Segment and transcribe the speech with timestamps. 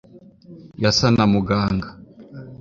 [0.83, 1.89] yasa na muganga